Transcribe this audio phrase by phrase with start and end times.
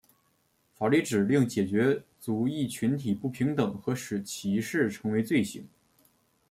[0.73, 5.67] 法律指令解决族裔群体不平等和使歧视成为罪行。